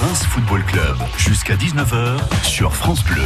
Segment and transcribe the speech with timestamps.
[0.00, 3.20] Reims Football Club jusqu'à 19h sur France Bleu.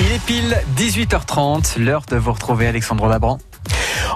[0.00, 3.38] Il est pile 18h30, l'heure de vous retrouver Alexandre Labran.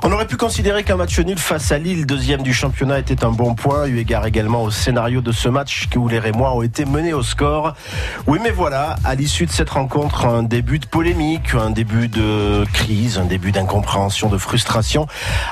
[0.04, 3.30] On aurait pu considérer qu'un match nul face à Lille, deuxième du championnat, était un
[3.30, 6.84] bon point, eu égard également au scénario de ce match où les Rémois ont été
[6.84, 7.74] menés au score.
[8.26, 12.64] Oui, mais voilà, à l'issue de cette rencontre, un début de polémique, un début de
[12.72, 15.06] crise, un début d'incompréhension, de frustration,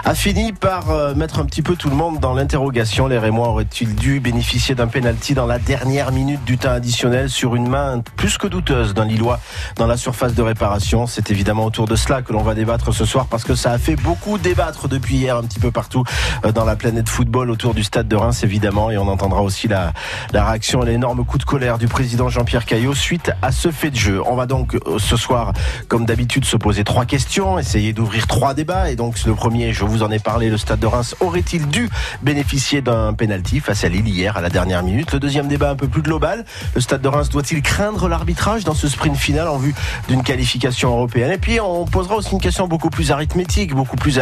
[0.05, 3.07] a fini par euh, mettre un petit peu tout le monde dans l'interrogation.
[3.07, 7.55] Les Rémois auraient-ils dû bénéficier d'un penalty dans la dernière minute du temps additionnel sur
[7.55, 9.39] une main plus que douteuse d'un Lillois
[9.77, 11.07] dans la surface de réparation?
[11.07, 13.79] C'est évidemment autour de cela que l'on va débattre ce soir parce que ça a
[13.79, 16.05] fait beaucoup débattre depuis hier un petit peu partout
[16.45, 18.91] euh, dans la planète football autour du stade de Reims évidemment.
[18.91, 19.93] Et on entendra aussi la,
[20.33, 23.91] la réaction et l'énorme coup de colère du président Jean-Pierre Caillot suite à ce fait
[23.91, 24.23] de jeu.
[24.27, 25.53] On va donc euh, ce soir
[25.89, 28.91] comme d'habitude se poser trois questions, essayer d'ouvrir trois débats.
[28.91, 31.89] Et donc le premier, je vous en ai parlé, le stade de Reims aurait-il dû
[32.23, 35.13] bénéficier d'un penalty face à Lille hier à la dernière minute?
[35.13, 38.75] Le deuxième débat un peu plus global, le stade de Reims doit-il craindre l'arbitrage dans
[38.75, 39.75] ce sprint final en vue
[40.09, 41.33] d'une qualification européenne?
[41.33, 44.19] Et puis on posera aussi une question beaucoup plus arithmétique, beaucoup plus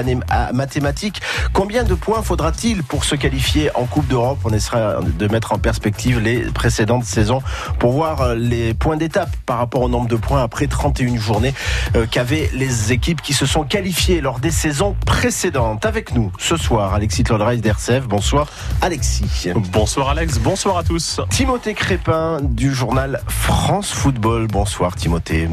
[0.53, 1.20] mathématiques.
[1.53, 4.39] Combien de points faudra-t-il pour se qualifier en Coupe d'Europe?
[4.45, 7.42] On essaiera de mettre en perspective les précédentes saisons
[7.78, 11.55] pour voir euh, les points d'étape par rapport au nombre de points après 31 journées
[11.97, 15.86] euh, qu'avaient les équipes qui se sont qualifiées lors des saisons précédentes.
[15.86, 18.06] Avec nous ce soir, Alexis Lodreis d'RCF.
[18.06, 18.47] Bonsoir
[18.83, 19.48] Alexis.
[19.73, 21.20] Bonsoir Alex, bonsoir à tous.
[21.31, 24.47] Timothée Crépin du journal France Football.
[24.47, 25.48] Bonsoir Timothée.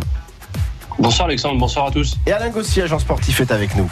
[0.98, 2.18] Bonsoir Alexandre, bonsoir à tous.
[2.26, 3.92] Et Alain Gossier, agent sportif, est avec nous.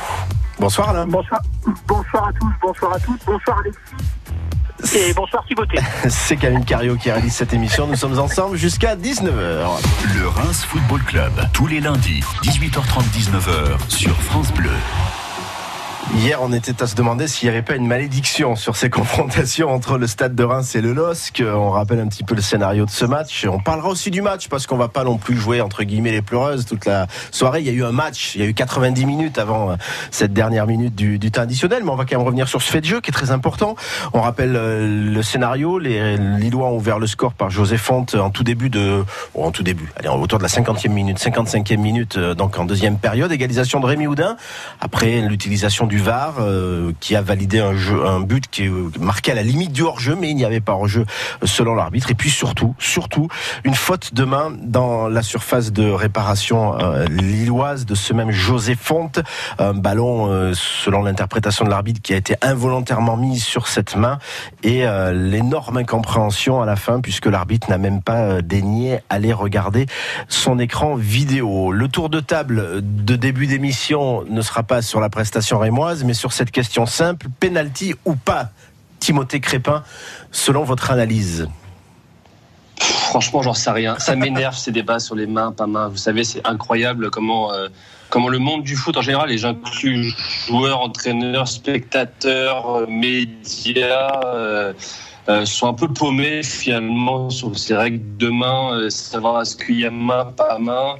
[0.59, 1.05] Bonsoir Alain.
[1.05, 1.41] Bonsoir,
[1.87, 4.97] bonsoir à tous, bonsoir à toutes, bonsoir Alexis.
[4.97, 5.79] Et bonsoir Timothée.
[6.09, 7.87] C'est Camille Cario qui réalise cette émission.
[7.87, 9.65] Nous sommes ensemble jusqu'à 19h.
[10.15, 14.69] Le Reims Football Club, tous les lundis, 18h30, 19h sur France Bleu.
[16.11, 19.69] Hier, on était à se demander s'il n'y avait pas une malédiction sur ces confrontations
[19.69, 21.41] entre le Stade de Reims et le LOSC.
[21.45, 23.45] On rappelle un petit peu le scénario de ce match.
[23.49, 26.21] On parlera aussi du match parce qu'on va pas non plus jouer entre guillemets les
[26.21, 27.61] pleureuses toute la soirée.
[27.61, 29.75] Il y a eu un match, il y a eu 90 minutes avant euh,
[30.11, 32.81] cette dernière minute du, temps additionnel, mais on va quand même revenir sur ce fait
[32.81, 33.75] de jeu qui est très important.
[34.13, 35.79] On rappelle euh, le scénario.
[35.79, 39.03] Les Lillois ont ouvert le score par José Fonte en tout début de,
[39.35, 42.97] en tout début, allez, autour de la 50e minute, 55e minute, euh, donc en deuxième
[42.97, 43.31] période.
[43.31, 44.37] Égalisation de Rémi Houdin
[44.79, 49.31] après l'utilisation du VAR euh, qui a validé un, jeu, un but qui est marqué
[49.31, 51.05] à la limite du hors-jeu, mais il n'y avait pas hors-jeu
[51.43, 52.11] selon l'arbitre.
[52.11, 53.27] Et puis surtout, surtout,
[53.63, 58.75] une faute de main dans la surface de réparation euh, lilloise de ce même José
[58.75, 59.19] Fonte.
[59.59, 64.19] Un ballon, euh, selon l'interprétation de l'arbitre, qui a été involontairement mis sur cette main
[64.63, 69.85] et l'énorme incompréhension à la fin puisque l'arbitre n'a même pas daigné aller regarder
[70.27, 71.71] son écran vidéo.
[71.71, 75.59] Le tour de table de début d'émission ne sera pas sur la prestation
[76.03, 78.49] mais sur cette question simple, penalty ou pas
[78.99, 79.83] Timothée Crépin,
[80.31, 81.47] selon votre analyse
[82.79, 83.99] Franchement, j'en sais rien.
[83.99, 85.87] Ça m'énerve ces débats sur les mains, pas mains.
[85.87, 87.67] Vous savez, c'est incroyable comment, euh,
[88.09, 90.13] comment le monde du foot en général, et j'inclus
[90.47, 94.73] joueurs, entraîneurs, spectateurs, euh, médias, euh,
[95.45, 99.91] sont un peu paumés finalement sur ces règles de main, savoir est-ce qu'il y a
[99.91, 100.95] main, pas main.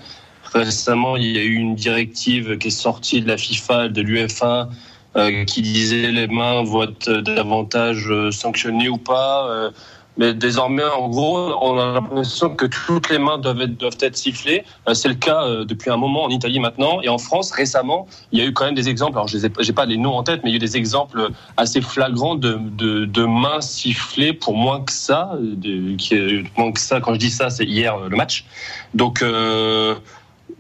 [0.54, 4.70] Récemment, il y a eu une directive qui est sortie de la FIFA, de l'UFA,
[5.16, 9.48] euh, qui disait les mains vont être davantage euh, sanctionnées ou pas.
[9.48, 9.72] Euh,
[10.18, 14.16] mais désormais, en gros, on a l'impression que toutes les mains doivent être, doivent être
[14.16, 14.64] sifflées.
[14.94, 17.02] C'est le cas depuis un moment en Italie maintenant.
[17.02, 19.14] Et en France, récemment, il y a eu quand même des exemples.
[19.14, 21.30] Alors, je n'ai pas les noms en tête, mais il y a eu des exemples
[21.58, 25.32] assez flagrants de, de, de mains sifflées pour moins que ça.
[25.42, 28.46] De, qui, moins que ça, quand je dis ça, c'est hier le match.
[28.94, 29.96] Donc, euh,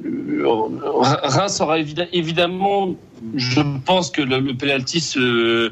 [0.04, 2.96] Reims aura évidemment,
[3.36, 5.72] je pense que le, penalty euh,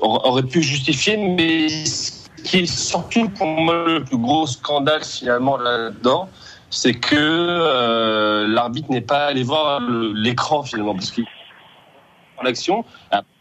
[0.00, 5.56] aurait pu justifier, mais ce qui est surtout pour moi le plus gros scandale finalement
[5.56, 6.28] là-dedans,
[6.70, 9.80] c'est que euh, l'arbitre n'est pas allé voir
[10.14, 11.24] l'écran finalement, parce qu'il
[12.42, 12.84] l'action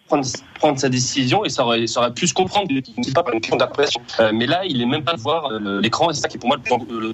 [0.08, 2.70] prendre, prendre sa décision et ça aurait, pu se comprendre.
[2.72, 6.40] Euh, mais là, il n'est même pas de voir l'écran et c'est ça qui est
[6.40, 6.58] pour moi
[6.90, 7.14] le, le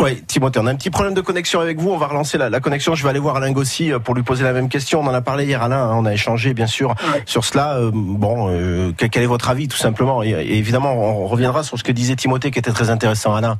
[0.00, 1.90] oui, Timothée, on a un petit problème de connexion avec vous.
[1.90, 2.94] On va relancer la, connexion.
[2.94, 5.00] Je vais aller voir Alain Gossi euh, pour lui poser la même question.
[5.00, 5.88] On en a parlé hier, Alain.
[5.88, 5.94] Hein.
[5.94, 6.94] on a échangé, bien sûr,
[7.26, 7.78] sur cela.
[7.78, 10.22] Euh, bon, euh, quel est votre avis, tout simplement?
[10.22, 13.58] Et, évidemment, on reviendra sur ce que disait Timothée, qui était très intéressant, Alain.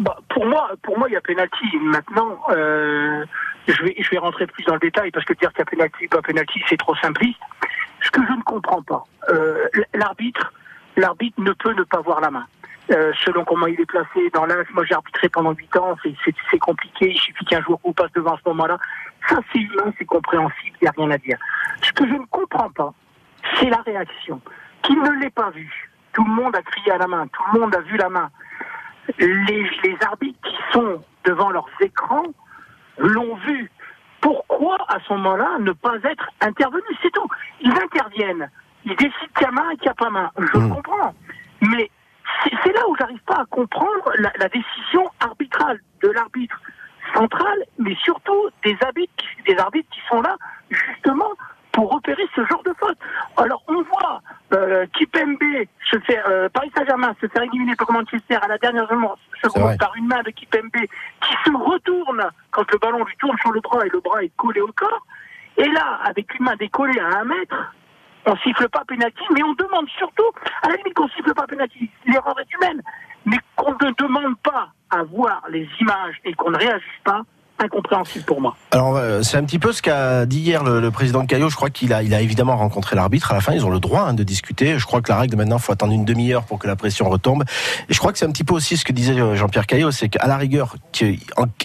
[0.00, 1.66] Bah, pour moi, pour moi, il y a pénalty.
[1.82, 5.62] Maintenant, je vais, je vais rentrer plus dans le détail parce que dire qu'il y
[5.62, 7.38] a pénalty, pas pénalty, c'est trop simpliste.
[8.00, 9.04] Ce que je ne comprends pas,
[9.94, 10.52] l'arbitre,
[10.96, 12.46] l'arbitre ne peut ne pas voir la main.
[12.90, 14.66] Euh, selon comment il est placé dans l'âge.
[14.72, 15.94] Moi, j'ai arbitré pendant 8 ans,
[16.50, 17.10] c'est compliqué.
[17.10, 18.78] Il suffit qu'un jour vous passe devant ce moment-là.
[19.28, 21.36] Ça, c'est humain, c'est compréhensible, il n'y a rien à dire.
[21.82, 22.94] Ce que je ne comprends pas,
[23.56, 24.40] c'est la réaction.
[24.82, 27.60] Qu'il ne l'ait pas vu, tout le monde a crié à la main, tout le
[27.60, 28.30] monde a vu la main.
[29.18, 32.24] Les, les arbitres qui sont devant leurs écrans
[32.96, 33.70] l'ont vu.
[34.22, 36.84] Pourquoi, à ce moment-là, ne pas être intervenus?
[37.02, 37.28] C'est tout.
[37.60, 38.50] Ils interviennent.
[38.84, 40.30] Ils décident qu'il y a main et qu'il n'y a pas main.
[40.38, 40.74] Je Mm.
[40.74, 41.14] comprends.
[41.60, 41.90] Mais
[42.62, 46.60] c'est là où j'arrive pas à comprendre la, la décision arbitrale de l'arbitre
[47.14, 50.36] central, mais surtout des arbitres, qui- des arbitres qui sont là
[50.70, 51.30] justement
[51.72, 52.98] pour repérer ce genre de faute.
[53.36, 54.20] Alors on voit
[54.52, 55.38] euh, Kipembe
[55.90, 58.88] se faire euh, Paris Saint-Germain se faire éliminer par Manchester à la dernière
[59.42, 63.52] seconde par une main de Kipembe qui se retourne quand le ballon lui tourne sur
[63.52, 65.06] le bras et le bras est collé au corps.
[65.56, 67.74] Et là, avec une main décollée à un mètre,
[68.26, 70.30] on siffle pas pénalty, mais on demande surtout,
[70.62, 72.82] à la limite qu'on siffle pas pénalty, l'erreur est humaine,
[73.24, 77.22] mais qu'on ne demande pas à voir les images et qu'on ne réagisse pas,
[77.58, 78.56] incompréhensible pour moi.
[78.70, 81.48] Alors, euh, c'est un petit peu ce qu'a dit hier le, président de Caillot.
[81.48, 83.32] Je crois qu'il a, il a évidemment rencontré l'arbitre.
[83.32, 84.78] À la fin, ils ont le droit hein, de discuter.
[84.78, 87.44] Je crois que la règle maintenant, faut attendre une demi-heure pour que la pression retombe.
[87.88, 89.90] Et je crois que c'est un petit peu aussi ce que disait euh, Jean-Pierre Caillot,
[89.90, 90.76] c'est qu'à la rigueur,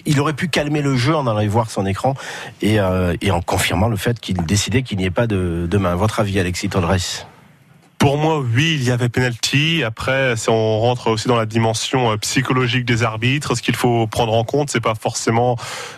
[0.06, 2.14] il aurait pu calmer le jeu en allant voir son écran
[2.62, 5.78] et, euh, et en confirmant le fait qu'il décidait qu'il n'y ait pas de, de
[5.78, 5.94] main.
[5.94, 7.26] Votre avis, Alexis Tolres?
[8.04, 9.82] Pour moi, oui, il y avait penalty.
[9.82, 14.06] Après, si on rentre aussi dans la dimension euh, psychologique des arbitres, ce qu'il faut
[14.06, 15.56] prendre en compte, c'est pas forcément,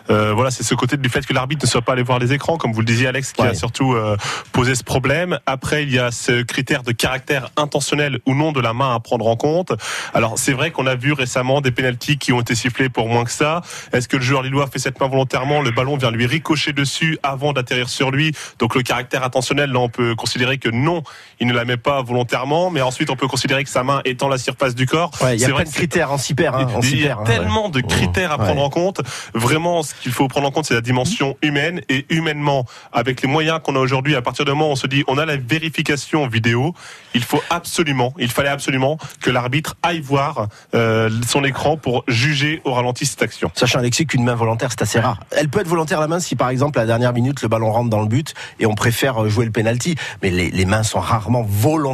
[0.09, 2.33] euh, voilà, c'est ce côté du fait que l'arbitre ne soit pas allé voir les
[2.33, 3.49] écrans, comme vous le disiez, Alex, qui Ouais.
[3.49, 4.17] a surtout euh,
[4.53, 5.41] posé ce problème.
[5.47, 9.01] Après, il y a ce critère de caractère intentionnel ou non de la main à
[9.01, 9.73] prendre en compte.
[10.15, 13.25] Alors, c'est vrai qu'on a vu récemment des pénalties qui ont été sifflés pour moins
[13.25, 13.63] que ça.
[13.93, 17.19] Est-ce que le joueur lillois fait cette main volontairement Le ballon vient lui ricocher dessus
[17.25, 18.31] avant d'atterrir sur lui?
[18.61, 21.03] Donc, le caractère intentionnel, là, on peut considérer que non,
[21.41, 24.29] il ne la met pas volontairement, mais ensuite on peut considérer que sa main étant
[24.29, 25.11] la surface du corps.
[25.21, 26.57] Ouais, il y a plein de critères en s'y perd.
[26.57, 29.01] Hein, on il y a hein, tellement de critères à prendre en compte.
[29.35, 31.81] Vraiment, ce qu'il faut prendre en compte, c'est la dimension humaine.
[31.89, 34.87] Et humainement, avec les moyens qu'on a aujourd'hui, à partir du moment où on se
[34.87, 36.75] dit on a la vérification vidéo,
[37.15, 42.61] il faut absolument, il fallait absolument que l'arbitre aille voir euh, son écran pour juger
[42.65, 43.51] au ralenti cette action.
[43.55, 45.21] Sachant Alexis qu'une main volontaire c'est assez rare.
[45.31, 47.73] Elle peut être volontaire la main si par exemple à la dernière minute le ballon
[47.73, 49.95] rentre dans le but et on préfère jouer le penalty.
[50.23, 51.86] Mais les, les mains sont rarement volontaires.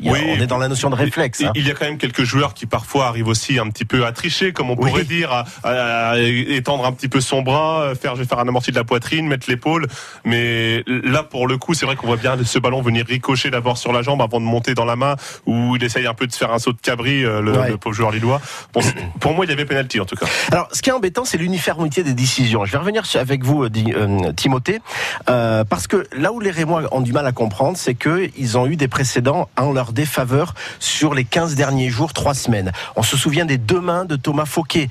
[0.00, 0.18] Il y a- Oui.
[0.38, 1.40] on est dans la notion de réflexe.
[1.40, 1.52] Et- hein.
[1.54, 4.12] Il y a quand même quelques joueurs qui parfois arrivent aussi un petit peu à
[4.12, 4.90] tricher, comme on Oui.
[4.90, 8.38] pourrait dire, à, à- à étendre un petit peu son bras, faire, je vais faire
[8.38, 9.86] un amorti de la poitrine, mettre l'épaule.
[10.24, 13.78] Mais là, pour le coup, c'est vrai qu'on voit bien ce ballon venir ricocher d'abord
[13.78, 15.16] sur la jambe avant de monter dans la main,
[15.46, 17.68] où il essaye un peu de se faire un saut de cabri, euh, le, Ouais.
[17.70, 18.40] le pauvre joueur lillois.
[18.72, 18.80] Bon,
[19.20, 20.26] pour moi, il y avait penalty en tout cas.
[20.52, 22.64] Alors, ce qui est embêtant, c'est l'uniformité des décisions.
[22.64, 24.80] Je vais revenir avec vous, euh, euh, Timothée,
[25.28, 28.58] euh, parce que là où les Rémois ont du mal à comprendre, c'est que ils
[28.58, 32.72] ont eu des précédents en leur défaveur sur les 15 derniers jours, trois semaines.
[32.96, 34.88] On se souvient des deux mains de Thomas Fauquet,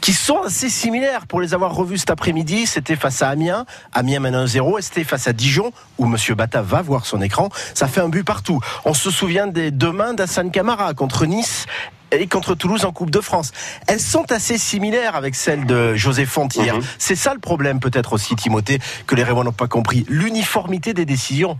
[0.00, 1.26] qui sont assez similaires.
[1.26, 3.64] Pour les avoir revus cet après-midi, c'était face à Amiens.
[3.92, 7.48] Amiens mène 1-0 et c'était face à Dijon, où Monsieur Bata va voir son écran?
[7.74, 8.60] Ça fait un but partout.
[8.84, 11.66] On se souvient des deux mains d'Assane Camara contre Nice
[12.12, 13.52] et contre Toulouse en Coupe de France.
[13.86, 16.76] Elles sont assez similaires avec celles de José Fontière.
[16.76, 16.82] Mhm.
[16.98, 20.04] C'est ça le problème peut-être aussi, Timothée, que les Rémois n'ont pas compris.
[20.08, 21.58] L'uniformité des décisions.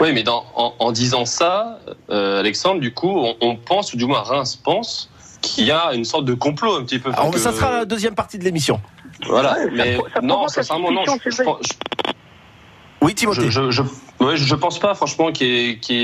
[0.00, 1.78] Oui, mais dans, en, en disant ça,
[2.10, 5.10] euh, Alexandre, du coup, on, on pense, ou du moins Reims pense,
[5.40, 7.10] qu'il y a une sorte de complot un petit peu.
[7.12, 8.80] Alors, que- ça sera la deuxième partie de l'émission.
[9.26, 11.02] Voilà, Ouais, ça mais pro- ça non, sincèrement, non.
[11.24, 11.42] Je, je-
[13.04, 13.50] Oui, Timothée.
[13.50, 13.82] je, je, je,
[14.24, 15.96] ouais, je pense pas, franchement, y ait- y ait- qu'il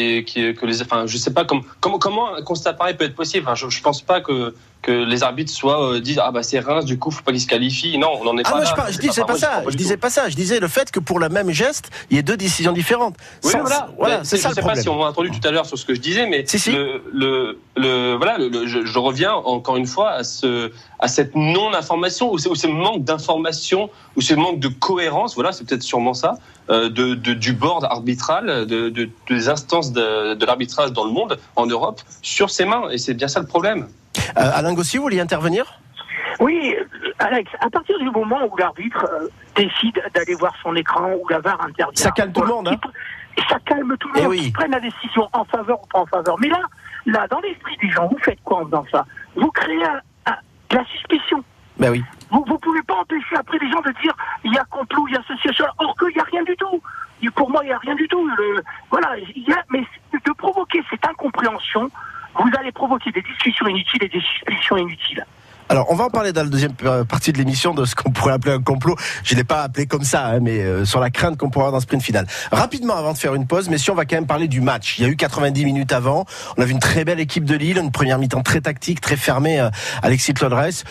[0.42, 0.82] y ait- que les.
[0.82, 3.46] Enfin, je sais pas comment, comment, comment un constat pareil peut être possible.
[3.46, 6.58] Enfin, je, je pense pas que, que les arbitres soient euh, disent ah bah c'est
[6.58, 7.96] Reims, du coup, faut pas qu'ils se qualifient.
[7.98, 8.64] Non, on n'en est Ah pas là.
[8.88, 9.62] je, C'est disais pas moi, ça.
[9.68, 10.28] Je disais pas ça.
[10.28, 13.16] Je disais le fait que pour le même geste, il y ait deux décisions différentes.
[13.44, 13.88] Oui, Sans- voilà.
[13.98, 15.84] voilà, c'est ça je sais pas si on m'a entendu tout à l'heure sur ce
[15.86, 16.72] que je disais, mais Si, si.
[16.72, 22.30] Le, le, le- voilà, le- je reviens encore une fois à ce, à cette non-information
[22.32, 25.34] ou ce, ou ce manque d'information ou ce manque de cohérence.
[25.34, 26.34] Voilà, c'est peut-être sûrement ça
[26.68, 31.10] euh, de, de- du board arbitral, de, de- des instances de, de l'arbitrage dans le
[31.12, 32.88] monde, en Europe, sur ses mains.
[32.90, 33.88] Et c'est bien ça le problème.
[34.36, 35.64] Euh, Alain Gossier, vous vouliez intervenir?
[36.38, 36.84] Oui, euh,
[37.18, 41.40] Alex, à partir du moment où l'arbitre euh, décide d'aller voir son écran, où la
[41.40, 41.92] VAR intervient.
[42.02, 42.76] Ça calme tout le monde, hein.
[43.48, 44.40] Ça calme tout le Eh monde, oui.
[44.42, 46.36] qui prenne la décision en faveur ou pas en faveur.
[46.40, 46.60] Mais là,
[47.06, 49.06] là, dans l'esprit des gens, vous faites quoi en faisant ça?
[49.36, 50.00] Vous créez un-
[50.72, 51.42] la suspicion.
[51.78, 52.04] Ben oui.
[52.30, 55.14] Vous ne pouvez pas empêcher après les gens de dire il y a complot, il
[55.14, 56.82] y a ceci, il y a cela, or qu'il n'y a rien du tout.
[57.22, 58.26] Et pour moi, il n'y a rien du tout.
[58.26, 61.90] Le- voilà, il y a, mais de provoquer cette incompréhension,
[62.34, 65.24] vous allez provoquer des discussions inutiles et des suspicions inutiles.
[65.70, 68.10] Alors, on va en parler dans la deuxième euh, partie de l'émission de ce qu'on
[68.10, 68.96] pourrait appeler un complot.
[69.22, 71.70] Je l'ai pas appelé comme ça, hein, mais euh, sur la crainte qu'on pourrait avoir
[71.70, 72.26] dans le sprint final.
[72.50, 74.98] Rapidement, avant de faire une pause, messieurs, on va quand même parler du match.
[74.98, 76.24] Il y a eu 90 minutes avant.
[76.56, 79.16] On a vu une très belle équipe de Lille, une première mi-temps très tactique, très
[79.16, 79.60] fermée.
[79.60, 79.70] euh,
[80.02, 80.82] Alexis Claudresse.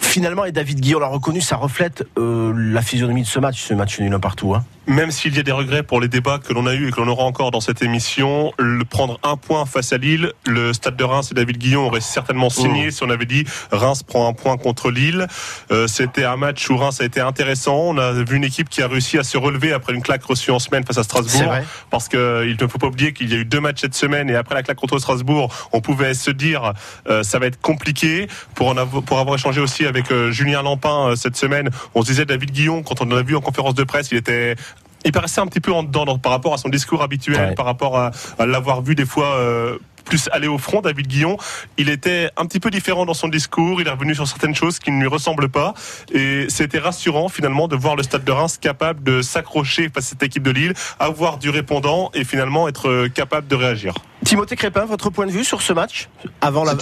[0.00, 3.72] finalement, et David Guillaume l'a reconnu, ça reflète euh, la physionomie de ce match, ce
[3.72, 4.52] match nul un partout.
[4.56, 4.64] Hein.
[4.86, 7.00] Même s'il y a des regrets pour les débats que l'on a eu et que
[7.00, 10.96] l'on aura encore dans cette émission, le prendre un point face à Lille, le stade
[10.96, 12.90] de Reims et David Guillaume auraient certainement signé mmh.
[12.90, 15.26] si on avait dit Reims prend un point contre Lille.
[15.70, 17.76] Euh, C'était un match où Reims a été intéressant.
[17.76, 20.50] On a vu une équipe qui a réussi à se relever après une claque reçue
[20.50, 21.54] en semaine face à Strasbourg.
[21.90, 24.34] Parce qu'il ne faut pas oublier qu'il y a eu deux matchs cette semaine et
[24.34, 26.72] après la claque contre Strasbourg, on pouvait se dire
[27.08, 28.28] euh, ça va être compliqué.
[28.54, 32.02] Pour, en avoir, pour avoir échangé aussi avec euh, Julien Lampin euh, cette semaine, on
[32.02, 34.56] se disait David Guillon, quand on l'a vu en conférence de presse, il était
[35.04, 37.98] il paraissait un petit peu en dedans par rapport à son discours habituel, par rapport
[37.98, 38.10] à,
[38.46, 41.36] l'avoir vu des fois euh, plus aller au front, David Guillon.
[41.78, 43.80] Il était un petit peu différent dans son discours.
[43.80, 45.74] Il est revenu sur certaines choses qui ne lui ressemblent pas.
[46.12, 50.08] Et c'était rassurant finalement de voir le Stade de Reims capable de s'accrocher face à
[50.10, 53.94] cette équipe de Lille, avoir du répondant et finalement être capable de réagir.
[54.24, 56.08] Timothée Crépin, votre point de vue sur ce match
[56.40, 56.74] avant la,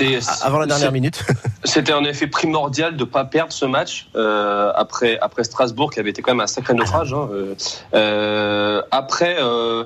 [0.43, 1.25] avant la dernière minute?
[1.64, 5.99] C'était en effet primordial de ne pas perdre ce match euh, après, après Strasbourg qui
[5.99, 7.12] avait été quand même un sacré naufrage.
[7.12, 7.29] Hein.
[7.33, 7.55] Euh,
[7.95, 9.85] euh après, euh,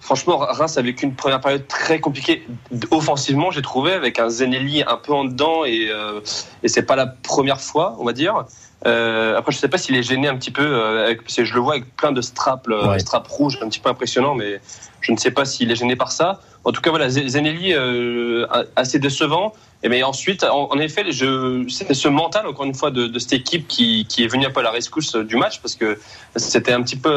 [0.00, 2.46] Franchement, Reims a vécu une première période très compliquée
[2.90, 6.20] offensivement, j'ai trouvé, avec un Zenelli un peu en dedans et, euh,
[6.62, 8.44] et c'est pas la première fois, on va dire.
[8.86, 11.44] Euh, après, je sais pas s'il est gêné un petit peu, euh, avec, parce que
[11.44, 14.60] je le vois avec plein de straps, euh, straps rouges, un petit peu impressionnant, mais
[15.00, 16.40] je ne sais pas s'il est gêné par ça.
[16.64, 19.52] En tout cas, voilà, Zenelli euh, assez décevant.
[19.82, 23.68] Et mais ensuite, en, effet, c'est ce mental encore une fois de, de, cette équipe
[23.68, 26.00] qui, qui est venue un peu à la rescousse du match parce que
[26.34, 27.16] c'était un petit peu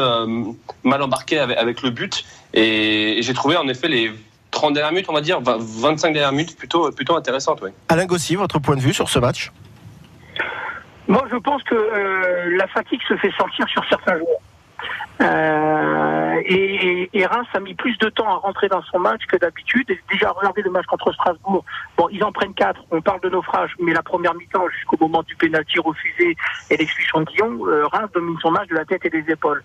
[0.84, 2.24] mal embarqué avec, avec le but.
[2.54, 4.12] Et, j'ai trouvé en effet les
[4.52, 7.58] 30 dernières minutes, on va dire, 25 dernières minutes plutôt, plutôt intéressantes.
[7.62, 7.70] Oui.
[7.88, 9.50] Alain Gossi, votre point de vue sur ce match?
[11.12, 14.40] Moi, je pense que euh, la fatigue se fait sentir sur certains joueurs.
[15.20, 19.36] Euh, et, et, Reims a mis plus de temps à rentrer dans son match que
[19.36, 19.86] d'habitude.
[20.10, 21.64] Déjà, regardez le match contre Strasbourg.
[21.96, 22.80] Bon, ils en prennent quatre.
[22.90, 26.36] On parle de naufrage, mais la première mi-temps, jusqu'au moment du pénalty refusé
[26.70, 29.62] et l'expulsion de Guillon, euh, Reims domine son match de la tête et des épaules.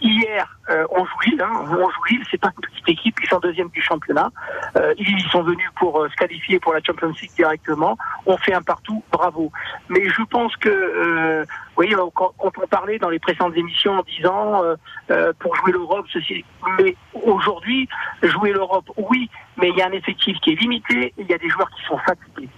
[0.00, 1.42] Hier, euh, on joue Lille.
[1.42, 2.24] Hein, on joue Lille.
[2.30, 3.16] C'est pas une petite équipe.
[3.22, 4.30] Ils sont deuxième du championnat.
[4.76, 7.96] Euh, ils sont venus pour euh, se qualifier pour la Champions League directement.
[8.26, 9.02] On fait un partout.
[9.12, 9.50] Bravo.
[9.88, 11.44] Mais je pense que
[11.76, 14.62] oui, quand, on parlait dans les précédentes émissions en disant
[15.10, 16.44] euh, euh, pour jouer l'Europe, ceci.
[16.78, 17.88] Mais aujourd'hui,
[18.22, 21.06] jouer l'Europe, oui, mais il y a un effectif qui est limité.
[21.06, 22.48] Et il y a des joueurs qui sont fatigués.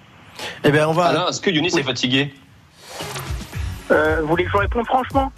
[0.64, 1.06] Eh bien, on va.
[1.06, 2.32] Alors, est-ce que Younis est fatigué?
[3.90, 5.32] Euh, Vous voulez que je réponde franchement?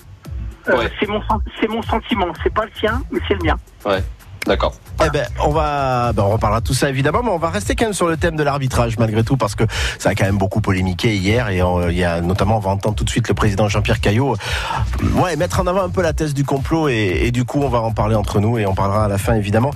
[1.00, 1.22] C'est mon,
[1.60, 2.26] c'est mon sentiment.
[2.42, 3.56] C'est pas le sien, mais c'est le mien.
[3.86, 4.02] Ouais.
[4.46, 4.74] D'accord.
[5.04, 7.76] Eh ben, on va, ben, on reparlera de tout ça évidemment, mais on va rester
[7.76, 9.64] quand même sur le thème de l'arbitrage malgré tout parce que
[9.98, 12.94] ça a quand même beaucoup polémiqué hier et il y a notamment, on va entendre
[12.94, 16.12] tout de suite le président Jean-Pierre Caillot, euh, ouais, mettre en avant un peu la
[16.12, 19.04] thèse du complot et, du coup, on va en parler entre nous et on parlera
[19.04, 19.70] à la fin évidemment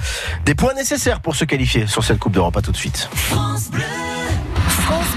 [0.45, 2.57] des points nécessaires pour se qualifier sur cette Coupe d'Europe.
[2.57, 3.09] À tout de suite.
[3.12, 3.83] France Bleu.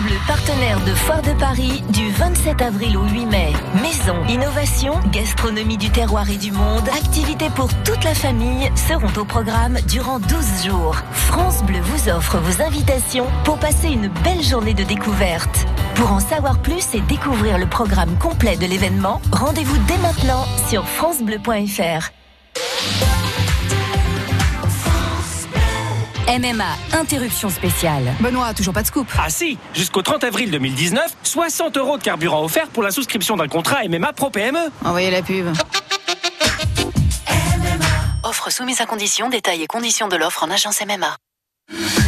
[0.06, 3.54] Bleu, partenaire de Foire de Paris du 27 avril au 8 mai.
[3.82, 9.26] Maison, innovation, gastronomie du terroir et du monde, activités pour toute la famille seront au
[9.26, 10.96] programme durant 12 jours.
[11.12, 15.66] France Bleu vous offre vos invitations pour passer une belle journée de découverte.
[15.96, 20.88] Pour en savoir plus et découvrir le programme complet de l'événement, rendez-vous dès maintenant sur
[20.88, 22.12] francebleu.fr.
[26.28, 28.14] MMA, interruption spéciale.
[28.20, 29.08] Benoît, toujours pas de scoop.
[29.18, 33.48] Ah si, jusqu'au 30 avril 2019, 60 euros de carburant offert pour la souscription d'un
[33.48, 34.72] contrat MMA Pro PME.
[34.84, 35.48] Envoyez la pub.
[38.24, 41.16] Offre soumise à condition, détails et conditions de l'offre en agence MMA.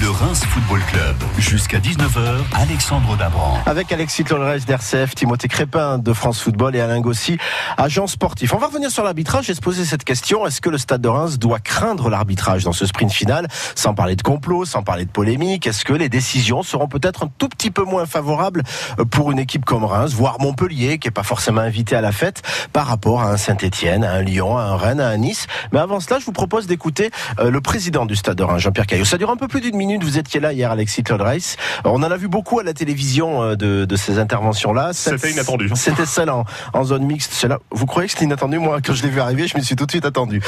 [0.08, 3.60] Le Reims Football Club, jusqu'à 19h, Alexandre Dabran.
[3.66, 7.40] Avec Alexis Tolres d'RCF, Timothée Crépin de France Football et Alain Gossy,
[7.76, 8.54] agent sportif.
[8.54, 10.46] On va revenir sur l'arbitrage et se poser cette question.
[10.46, 13.48] Est-ce que le Stade de Reims doit craindre l'arbitrage dans ce sprint final?
[13.74, 17.32] Sans parler de complot, sans parler de polémique, est-ce que les décisions seront peut-être un
[17.40, 18.62] tout petit peu moins favorables
[19.10, 22.44] pour une équipe comme Reims, voire Montpellier, qui n'est pas forcément invité à la fête,
[22.74, 25.48] par rapport à un Saint-Etienne, à un Lyon, à un Rennes, à un Nice?
[25.72, 27.10] Mais avant cela, je vous propose d'écouter
[27.40, 29.06] euh, le président du Stade de Reims, Jean-Pierre Caillot.
[29.06, 31.58] Ça dure un peu plus d'une minute, vous étiez là hier, Alexis Rice.
[31.86, 34.92] On en a vu beaucoup à la télévision euh, de, de ces interventions-là.
[34.94, 35.70] C'était inattendu.
[35.76, 37.44] C'était celle en, en, zone mixte.
[37.44, 37.60] Là.
[37.72, 39.86] Vous croyez que c'était inattendu Moi, quand je l'ai vu arriver, je me suis tout
[39.86, 40.42] de suite attendu.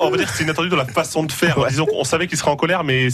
[0.00, 1.58] on va dire que c'était inattendu dans la façon de faire.
[1.68, 3.08] Disons qu'on savait qu'il serait en colère, mais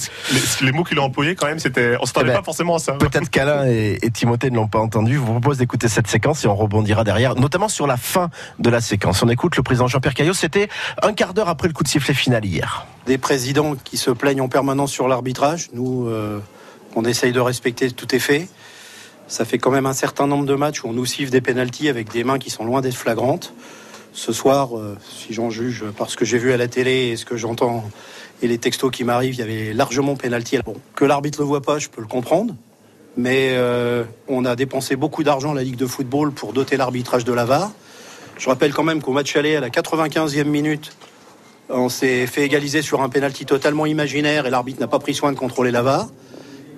[0.60, 1.96] les, mots qu'il a employés, quand même, c'était.
[2.00, 2.92] On s'attendait eh ben, pas forcément à ça.
[2.94, 5.14] Peut-être qu'Alain et, et, Timothée ne l'ont pas entendu.
[5.14, 8.70] Je vous propose d'écouter cette séquence et on rebondira derrière, notamment sur la fin de
[8.70, 9.22] la séquence.
[9.22, 10.34] On écoute le président Jean-Pierre Caillot.
[10.34, 10.68] C'était
[11.02, 12.86] un quart d'heure après le coup de sifflet final hier.
[13.08, 15.70] Des présidents qui se plaignent en permanence sur l'arbitrage.
[15.72, 16.40] Nous, euh,
[16.94, 18.48] on essaye de respecter tout est fait.
[19.28, 21.88] Ça fait quand même un certain nombre de matchs où on nous siffle des pénalties
[21.88, 23.54] avec des mains qui sont loin d'être flagrantes.
[24.12, 27.16] Ce soir, euh, si j'en juge par ce que j'ai vu à la télé et
[27.16, 27.82] ce que j'entends
[28.42, 30.58] et les textos qui m'arrivent, il y avait largement pénalty.
[30.62, 32.54] Bon, que l'arbitre le voit pas, je peux le comprendre.
[33.16, 37.32] mais euh, on a dépensé beaucoup d'argent la Ligue de football pour doter l'arbitrage de
[37.32, 37.72] la VAR.
[38.36, 40.92] Je rappelle quand même qu'au match aller, à la 95e minute,
[41.70, 45.32] on s'est fait égaliser sur un pénalty totalement imaginaire et l'arbitre n'a pas pris soin
[45.32, 46.08] de contrôler la VAR.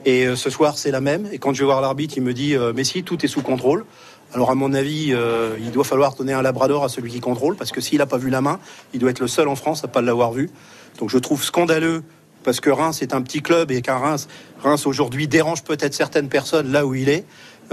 [0.05, 1.29] Et euh, ce soir, c'est la même.
[1.33, 3.43] Et quand je vais voir l'arbitre, il me dit euh, Mais si, tout est sous
[3.43, 3.85] contrôle.
[4.33, 7.57] Alors, à mon avis, euh, il doit falloir donner un labrador à celui qui contrôle,
[7.57, 8.61] parce que s'il n'a pas vu la main,
[8.95, 10.51] il doit être le seul en France à ne pas l'avoir vu.
[10.99, 12.05] Donc, je trouve scandaleux,
[12.45, 14.29] parce que Reims est un petit club et qu'un Reims,
[14.63, 17.25] Reims aujourd'hui dérange peut-être certaines personnes là où il est,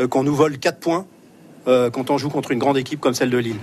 [0.09, 1.05] qu'on nous vole 4 points
[1.65, 3.59] quand on joue contre une grande équipe comme celle de Lille.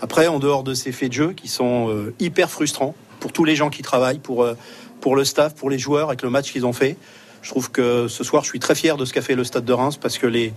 [0.00, 3.44] Après, en dehors de ces faits de jeu qui sont euh, hyper frustrants pour tous
[3.44, 4.54] les gens qui travaillent, pour, euh,
[5.00, 6.96] pour le staff, pour les joueurs avec le match qu'ils ont fait,
[7.42, 9.64] je trouve que ce soir, je suis très fier de ce qu'a fait le Stade
[9.64, 10.50] de Reims parce que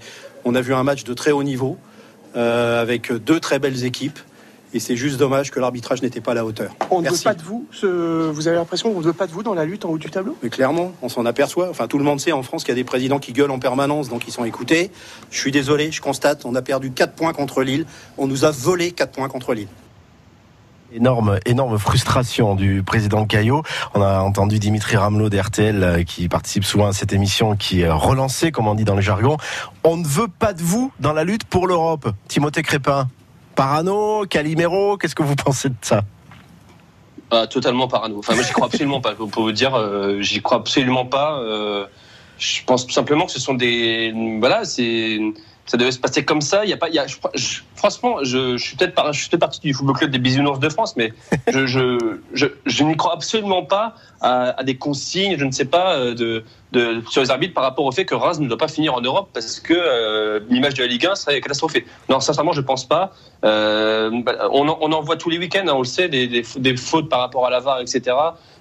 [0.46, 1.78] on a vu un match de très haut niveau
[2.36, 4.20] euh, avec deux très belles équipes.
[4.74, 6.72] Et c'est juste dommage que l'arbitrage n'était pas à la hauteur.
[6.92, 7.68] On ne veut pas de vous.
[7.72, 9.98] ce- Vous avez l'impression qu'on ne veut pas de vous dans la lutte en haut
[9.98, 10.38] du tableau?
[10.42, 11.70] Mais clairement, on s'en aperçoit.
[11.70, 13.60] Enfin, tout le monde sait en France qu'il y a des présidents qui gueulent en
[13.60, 14.90] permanence, donc ils sont écoutés.
[15.30, 17.86] Je suis désolé, je constate, on a perdu 4 points contre Lille.
[18.18, 19.68] On nous a volé 4 points contre Lille.
[20.94, 23.64] Énorme, énorme frustration du président Caillot.
[23.94, 27.90] On a entendu Dimitri Ramelot d'RTL euh, qui participe souvent à cette émission qui est
[27.90, 29.38] relancée, comme on dit dans le jargon.
[29.86, 32.10] On ne veut pas de vous dans la lutte pour l'Europe.
[32.28, 33.08] Timothée Crépin,
[33.56, 36.04] Parano, Calimero, qu'est-ce que vous pensez de ça?
[37.50, 38.20] Totalement parano.
[38.20, 39.14] Enfin, moi, j'y crois absolument pas.
[39.14, 41.40] Pour vous dire, euh, j'y crois absolument pas.
[41.40, 41.86] Euh,
[42.38, 44.14] je pense simplement que ce sont des.
[44.40, 45.18] Voilà, c'est.
[45.72, 46.66] Ça devait se passer comme ça.
[46.66, 46.88] Il y a pas.
[47.78, 49.10] Franchement, je, suis peut-être par-
[49.40, 51.14] partie du football club des bisounours de France, mais
[51.48, 57.22] je, n'y crois absolument pas à, des consignes, je ne sais pas, euh, de, sur
[57.22, 59.62] les arbitres par rapport au fait que Reims ne doit pas finir en Europe parce
[59.62, 61.86] que euh, l'image de la Ligue 1 serait catastrophée.
[62.10, 63.14] Non, sincèrement, je pense pas.
[63.46, 67.08] Euh, bah, on, en, voit tous les week-ends, hein, on le sait, des, des fautes
[67.08, 68.14] par rapport à la VAR, etc.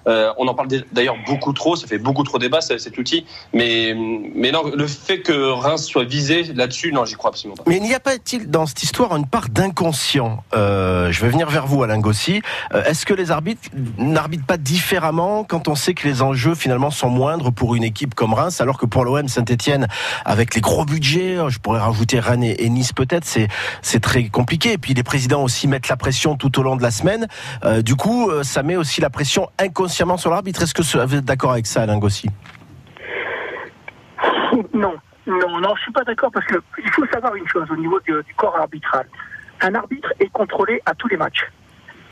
[0.07, 3.25] Euh, on en parle d'ailleurs beaucoup trop, ça fait beaucoup trop débat cet outil.
[3.53, 7.63] Mais, non, le fait que Reims soit visé là-dessus, non, j'y crois absolument pas.
[7.67, 10.43] Mais n'y a pas-il dans cette histoire une part d'inconscient?
[10.53, 12.41] Euh, Je vais venir vers vous, Alain Gossi.
[12.73, 16.91] Euh, Est-ce que les arbitres n'arbitrent pas différemment quand on sait que les enjeux finalement
[16.91, 19.87] sont moindres pour une équipe comme Reims, alors que pour l'OM Saint-Etienne,
[20.25, 24.73] avec les gros budgets, je pourrais rajouter Rennes et et Nice peut-être, c'est très compliqué.
[24.73, 27.27] Et puis les présidents aussi mettent la pression tout au long de la semaine.
[27.83, 29.49] Du coup, ça met aussi la pression
[29.91, 30.63] sur l'arbitre.
[30.63, 32.29] Est-ce que vous êtes d'accord avec ça, Alain Gossi?
[34.73, 34.95] Non,
[35.27, 37.99] non, non, je suis pas d'accord parce que il faut savoir une chose au niveau
[37.99, 39.05] du corps arbitral.
[39.61, 41.45] Un arbitre est contrôlé à tous les matchs.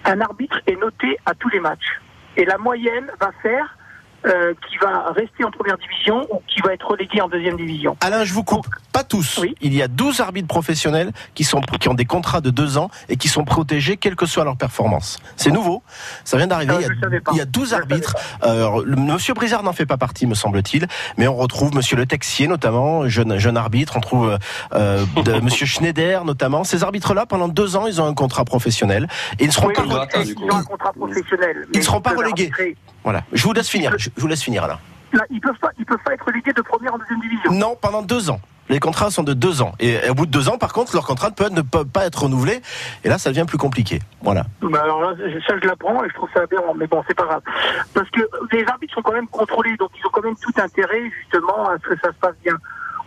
[0.06, 2.00] Un arbitre est noté à tous les matchs.
[2.38, 3.78] Et la moyenne va faire
[4.26, 7.96] euh, qui va rester en première division ou qui va être relégué en deuxième division.
[8.02, 8.68] Alain, je vous coupe.
[8.92, 9.38] Pas tous.
[9.42, 9.56] Oui.
[9.62, 12.90] Il y a 12 arbitres professionnels qui, sont, qui ont des contrats de deux ans
[13.08, 15.20] et qui sont protégés quelle que soit leur performance.
[15.38, 15.84] C'est nouveau.
[16.26, 16.74] Ça vient d'arriver.
[16.76, 17.32] Ah, il, y a- je savais pas.
[17.34, 18.16] il y a 12 Je savais arbitres.
[18.42, 20.88] Alors, le- Monsieur Brizard n'en fait pas partie, me semble-t-il.
[21.18, 23.94] Mais on retrouve Monsieur Le Texier, notamment, jeune, jeune arbitre.
[23.96, 24.38] On trouve
[24.74, 26.64] euh, de- Monsieur Schneider, notamment.
[26.64, 29.08] Ces arbitres-là, pendant deux ans, ils ont un contrat professionnel.
[29.40, 29.84] Et ils ne seront Oui, pas,
[30.20, 30.44] ils du coup.
[30.50, 31.68] ont un contrat professionnel.
[31.74, 32.52] Ils mais seront pas relégués.
[33.04, 33.24] Voilà.
[33.32, 33.94] Je vous laisse finir.
[33.98, 34.80] Je vous laisse finir, Alain.
[35.14, 37.52] Là, ils peuvent pas, ils peuvent pas être relégués de première en deuxième division.
[37.52, 38.40] Non, pendant deux ans.
[38.70, 39.74] Les contrats sont de deux ans.
[39.80, 42.24] Et au bout de deux ans, par contre, leur contrat peut, ne peut pas être
[42.24, 42.62] renouvelé.
[43.04, 44.00] Et là, ça devient plus compliqué.
[44.22, 44.44] Voilà.
[44.62, 45.16] Bah alors là,
[45.48, 47.42] ça je l'apprends et je trouve ça aberrant, mais bon, c'est pas grave.
[47.96, 51.02] Parce que les arbitres sont quand même contrôlés, donc ils ont quand même tout intérêt
[51.20, 52.54] justement à ce que ça se passe bien.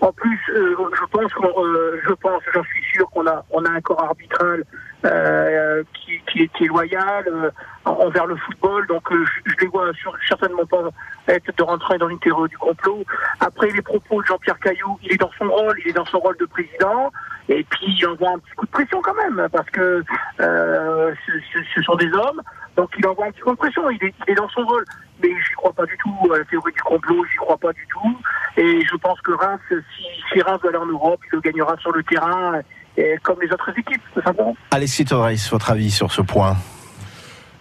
[0.02, 3.70] En plus, euh, je pense, euh, je pense, j'en suis sûr qu'on a, on a
[3.70, 4.64] un corps arbitral
[5.04, 7.50] euh, qui, qui, qui est loyal euh,
[7.84, 10.82] envers le football, donc euh, je, je les vois sur- certainement pas
[11.28, 13.04] être de rentrer dans une théorie du complot.
[13.38, 16.18] Après les propos de Jean-Pierre Caillou, il est dans son rôle, il est dans son
[16.18, 17.12] rôle de président.
[17.48, 20.02] Et puis il envoie un petit coup de pression quand même, parce que
[20.40, 22.40] euh, ce, ce- ce sont des hommes,
[22.76, 24.84] donc il envoie un petit coup de pression, il est, il est dans son rôle.
[25.22, 27.86] Mais j'y crois pas du tout à la théorie du complot, j'y crois pas du
[27.88, 28.16] tout.
[28.56, 31.76] Et je pense que Reims, si, si Reims doit aller en Europe, il le gagnera
[31.78, 32.60] sur le terrain,
[32.96, 34.56] et comme les autres équipes, tout simplement.
[34.70, 36.56] Alexis Torres, votre avis sur ce point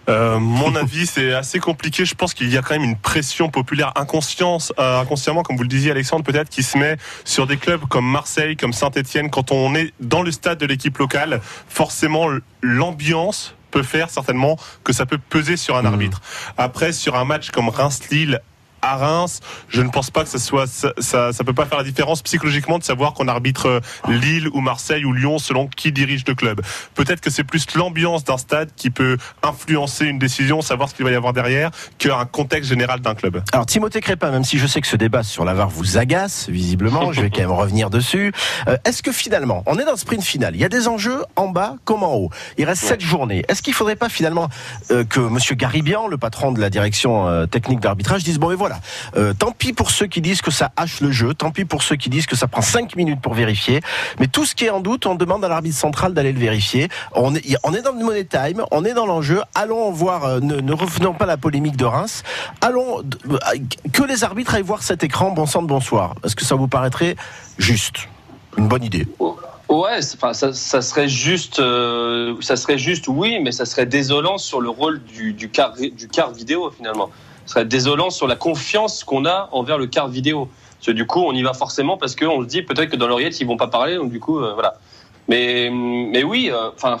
[0.08, 2.04] Euh, mon avis, c'est assez compliqué.
[2.04, 5.62] Je pense qu'il y a quand même une pression populaire inconscience, euh, inconsciemment, comme vous
[5.62, 9.30] le disiez, Alexandre, peut-être, qui se met sur des clubs comme Marseille, comme Saint-Etienne.
[9.30, 12.26] Quand on est dans le stade de l'équipe locale, forcément,
[12.62, 16.20] l'ambiance peut faire certainement que ça peut peser sur un arbitre.
[16.58, 18.40] Après, sur un match comme Reims-Lille,
[18.82, 21.84] à Reims, je ne pense pas que ça soit ça, ça, peut pas faire la
[21.84, 26.24] différence psychologiquement de savoir qu'on arbitre euh, Lille ou Marseille ou Lyon selon qui dirige
[26.26, 26.60] le club.
[26.94, 31.04] Peut-être que c'est plus l'ambiance d'un stade qui peut influencer une décision, savoir ce qu'il
[31.04, 33.42] va y avoir derrière, qu'un contexte général d'un club.
[33.52, 36.48] Alors Timothée Crépin, même si je sais que ce débat sur la VAR vous agace,
[36.48, 38.32] visiblement, je vais quand même revenir dessus.
[38.66, 41.22] Euh, Est-ce que finalement, on est dans le sprint final, il y a des enjeux
[41.36, 42.30] en bas comme en haut.
[42.58, 43.44] Il reste sept journées.
[43.48, 44.48] Est-ce qu'il faudrait pas finalement
[44.90, 48.71] euh, que Monsieur Garibian, le patron de la direction technique d'arbitrage, dise bon et voilà,
[49.16, 51.82] Euh, tant pis pour ceux qui disent que ça hache le jeu, tant pis pour
[51.82, 53.80] ceux qui disent que ça prend 5 minutes pour vérifier.
[54.18, 56.88] Mais tout ce qui est en doute, on demande à l'arbitre central d'aller le vérifier.
[57.14, 59.42] On est, dans le money time, on est dans l'enjeu.
[59.54, 62.22] Allons voir, euh, ne, revenons pas à la polémique de Reims.
[62.60, 63.38] Allons, euh,
[63.92, 66.14] que les arbitres aillent voir cet écran, bon sang de bonsoir.
[66.24, 67.16] Est-ce que ça vous paraîtrait
[67.58, 68.08] juste?
[68.58, 69.06] Une bonne idée
[69.68, 75.02] Ouais, ça, serait juste, ça serait juste, oui, mais ça serait désolant sur le rôle
[75.02, 77.08] du, du, du vidéo finalement.
[77.46, 80.48] Ça serait désolant sur la confiance qu'on a envers le quart vidéo.
[80.76, 83.06] Parce que du coup, on y va forcément parce qu'on se dit peut-être que dans
[83.06, 84.74] l'oreillette ils vont pas parler, donc du coup, euh, voilà.
[85.28, 86.98] Mais, mais oui, euh, enfin,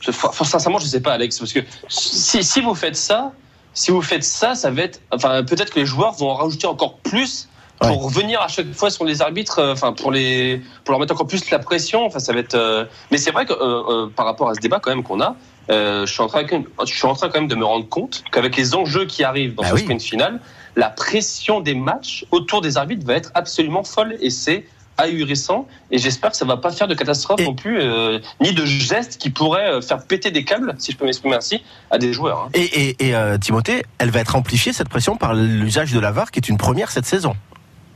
[0.00, 3.32] sincèrement, je sais pas, Alex, parce que si, si vous faites ça,
[3.74, 6.66] si vous faites ça, ça va être, enfin, peut-être que les joueurs vont en rajouter
[6.66, 8.04] encore plus pour ouais.
[8.04, 11.26] revenir à chaque fois sur les arbitres, euh, enfin pour les pour leur mettre encore
[11.26, 12.06] plus la pression.
[12.06, 12.54] Enfin, ça va être.
[12.54, 12.84] Euh...
[13.10, 15.36] Mais c'est vrai que euh, par rapport à ce débat quand même qu'on a,
[15.70, 18.22] euh, je suis en train je suis en train quand même de me rendre compte
[18.30, 19.80] qu'avec les enjeux qui arrivent dans bah ce oui.
[19.80, 20.40] sprint final,
[20.76, 24.64] la pression des matchs autour des arbitres va être absolument folle et c'est
[24.98, 27.44] ahurissant et j'espère que ça va pas faire de catastrophe et...
[27.44, 31.04] non plus euh, ni de gestes qui pourraient faire péter des câbles si je peux
[31.04, 32.48] m'exprimer ainsi à des joueurs hein.
[32.54, 36.12] et, et, et euh, Timothée elle va être amplifiée cette pression par l'usage de la
[36.12, 37.36] VAR qui est une première cette saison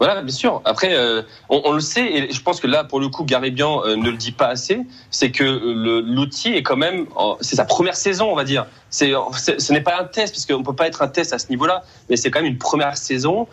[0.00, 0.62] voilà, bien sûr.
[0.64, 3.84] Après, euh, on, on, le sait, et je pense que là, pour le coup, Garibian
[3.84, 7.06] euh, ne le dit pas assez, c'est que l'outil est quand même,
[7.42, 8.66] c'est sa première saison, on va dire.
[8.88, 11.50] C'est, ce n'est pas un test, parce qu'on peut pas être un test à ce
[11.50, 13.46] niveau-là, mais c'est quand même une première saison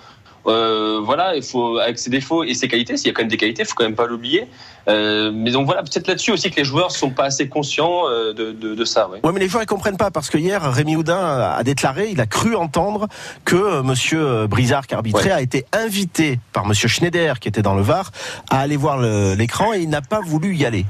[0.47, 3.29] euh, voilà, il faut avec ses défauts et ses qualités, s'il y a quand même
[3.29, 4.47] des qualités, il faut quand même pas l'oublier.
[4.87, 8.33] Euh, mais donc voilà, peut-être là-dessus aussi que les joueurs sont pas assez conscients euh,
[8.33, 9.09] de, de, de ça.
[9.09, 9.19] Ouais.
[9.33, 12.25] mais les joueurs ils comprennent pas parce que hier Rémi Houdin a déclaré, il a
[12.25, 13.07] cru entendre
[13.43, 15.31] que Monsieur Brizard qui arbitrait ouais.
[15.31, 18.11] a été invité par Monsieur Schneider qui était dans le Var
[18.49, 20.85] à aller voir l'écran et il n'a pas voulu y aller.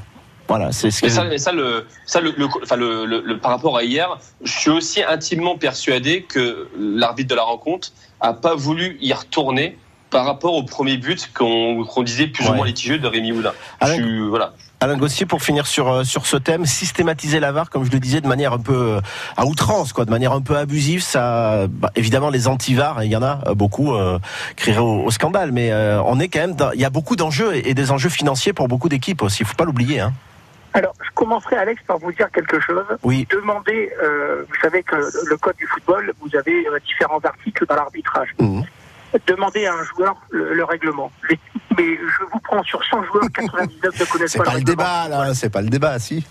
[0.48, 1.08] Voilà, c'est ce que...
[1.08, 3.84] mais ça, mais ça, le, ça le, le, enfin le, le, le, par rapport à
[3.84, 9.14] hier, je suis aussi intimement persuadé que l'arbitre de la rencontre a pas voulu y
[9.14, 9.78] retourner
[10.10, 12.52] par rapport au premier but qu'on qu disait plus ouais.
[12.52, 13.52] ou moins litigieux de Rémi Houlin.
[13.82, 14.54] Alain, je suis, voilà.
[14.80, 18.00] Alain Gossier, pour finir sur euh, sur ce thème, systématiser la VAR, comme je le
[18.00, 19.02] disais, de manière un peu euh,
[19.36, 23.16] à outrance, quoi, de manière un peu abusive, ça, bah, évidemment, les anti-VAR, il y
[23.16, 24.20] en a euh, beaucoup, euh,
[24.56, 27.16] crieraient au, au, scandale, mais euh, on est quand même, dans, il y a beaucoup
[27.16, 29.40] d'enjeux et, et des enjeux financiers pour beaucoup d'équipes aussi.
[29.42, 30.14] Il faut pas l'oublier, hein.
[30.78, 32.86] Alors, je commencerai, Alex, par vous dire quelque chose.
[33.04, 33.28] Oui.
[33.32, 37.76] Demandez, euh, vous savez que le code du football, vous avez euh, différents articles dans
[37.76, 38.30] l'arbitrage.
[38.40, 38.62] Mmh.
[39.26, 41.12] Demandez à un joueur le, le règlement.
[41.30, 41.40] Les,
[41.78, 45.08] mais je vous prends sur 100 joueurs, 99 ne connaissent pas, pas le, le débat,
[45.08, 46.26] là, c'est pas le débat, si.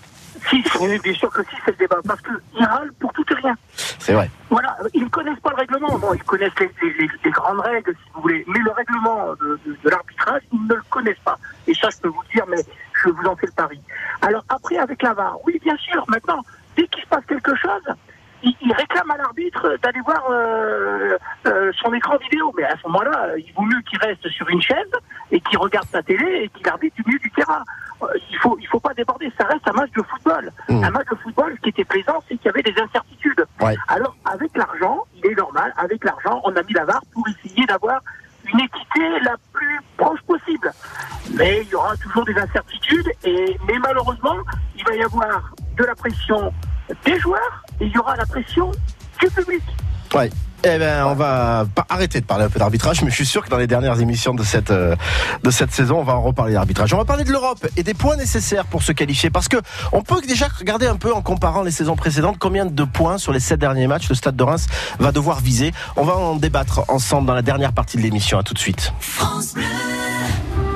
[0.49, 0.61] Si,
[1.03, 3.55] bien sûr que si, c'est le débat, parce qu'ils râlent pour tout et rien.
[3.75, 4.29] C'est vrai.
[4.49, 5.97] Voilà, ils ne connaissent pas le règlement.
[5.97, 9.59] Bon, ils connaissent les, les, les grandes règles, si vous voulez, mais le règlement de,
[9.65, 11.37] de, de l'arbitrage, ils ne le connaissent pas.
[11.67, 12.63] Et ça, je peux vous dire, mais
[13.03, 13.79] je vous en fais le pari.
[14.27, 16.41] Alors après, avec la VAR, oui, bien sûr, maintenant,
[16.75, 17.95] dès qu'il se passe quelque chose,
[18.43, 22.53] il, il réclame à l'arbitre d'aller voir euh, euh, son écran vidéo.
[22.57, 24.91] Mais à ce moment-là, il vaut mieux qu'il reste sur une chaise
[25.31, 27.63] et qu'il regarde sa télé et qu'il arbitre du milieu du terrain.
[28.03, 29.31] Euh, il faut, il faut pas déborder.
[29.39, 30.51] Ça reste un match de football.
[30.67, 30.83] Mmh.
[30.83, 33.45] Un match de football, ce qui était plaisant, c'est qu'il y avait des incertitudes.
[33.61, 33.77] Ouais.
[33.87, 37.65] Alors, avec l'argent, il est normal, avec l'argent, on a mis la VAR pour essayer
[37.65, 38.01] d'avoir
[38.53, 39.35] une équité la
[40.57, 40.73] possible.
[41.37, 44.37] Mais il y aura toujours des incertitudes, et, mais malheureusement,
[44.77, 46.53] il va y avoir de la pression
[47.05, 48.71] des joueurs et il y aura la pression
[49.19, 49.63] du public.
[50.13, 50.29] Ouais.
[50.63, 53.45] Eh ben, on va pas arrêter de parler un peu d'arbitrage, mais je suis sûr
[53.45, 54.95] que dans les dernières émissions de cette euh,
[55.43, 56.91] de cette saison, on va en reparler d'arbitrage.
[56.95, 59.57] On va parler de l'Europe et des points nécessaires pour se qualifier, parce que
[59.91, 63.33] on peut déjà regarder un peu en comparant les saisons précédentes combien de points sur
[63.33, 64.65] les sept derniers matchs le Stade de Reims
[64.97, 65.73] va devoir viser.
[65.95, 68.39] On va en débattre ensemble dans la dernière partie de l'émission.
[68.39, 68.91] À tout de suite.
[68.99, 69.63] France Bleu.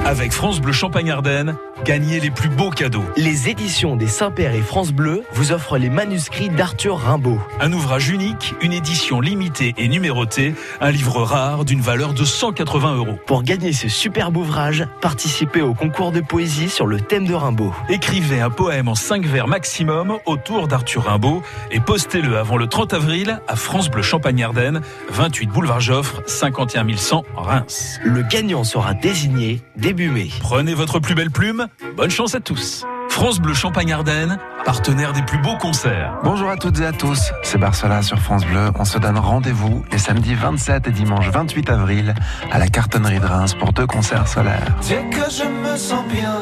[0.03, 3.03] Avec France Bleu Champagne-Ardenne, gagnez les plus beaux cadeaux.
[3.17, 7.39] Les éditions des Saint-Père et France Bleu vous offrent les manuscrits d'Arthur Rimbaud.
[7.59, 12.95] Un ouvrage unique, une édition limitée et numérotée, un livre rare d'une valeur de 180
[12.95, 13.19] euros.
[13.27, 17.71] Pour gagner ce superbe ouvrage, participez au concours de poésie sur le thème de Rimbaud.
[17.87, 22.95] Écrivez un poème en 5 vers maximum autour d'Arthur Rimbaud et postez-le avant le 30
[22.95, 27.99] avril à France Bleu Champagne-Ardenne, 28 boulevard Joffre, 51 100 Reims.
[28.03, 29.61] Le gagnant sera désigné
[29.91, 30.29] début mai.
[30.39, 32.85] Prenez votre plus belle plume, bonne chance à tous.
[33.09, 36.13] France Bleu Champagne-Ardenne, partenaire des plus beaux concerts.
[36.23, 38.71] Bonjour à toutes et à tous, c'est Barcela sur France Bleu.
[38.79, 42.15] On se donne rendez-vous les samedis 27 et dimanche 28 avril
[42.49, 44.77] à la cartonnerie de Reims pour deux concerts solaires.
[44.79, 46.39] Que je me sens bien.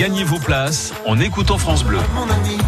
[0.00, 1.98] Gagnez vos places en écoutant France Bleu.
[2.16, 2.58] Mon ami,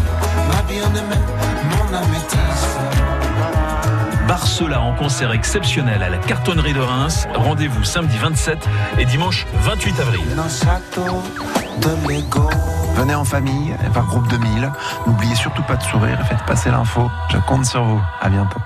[0.47, 1.25] ma bien-aimée,
[1.71, 2.98] mon
[4.39, 7.27] Barcela en concert exceptionnel à la cartonnerie de Reims.
[7.33, 8.57] Rendez-vous samedi 27
[8.97, 10.21] et dimanche 28 avril.
[12.95, 14.71] Venez en famille et par groupe de 1000.
[15.07, 17.11] N'oubliez surtout pas de sourire et faites passer l'info.
[17.29, 18.01] Je compte sur vous.
[18.21, 18.59] À bientôt.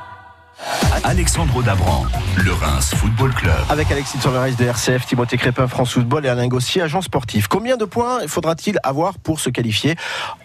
[1.05, 2.05] Alexandre Dabran,
[2.37, 3.53] le Reims Football Club.
[3.69, 7.47] Avec Alexis Torres de RCF, Timothée Crépin, France Football et Alain Gossier, agent sportif.
[7.49, 9.95] Combien de points faudra-t-il avoir pour se qualifier